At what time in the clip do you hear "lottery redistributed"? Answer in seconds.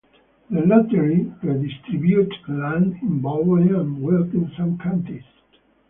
0.61-2.33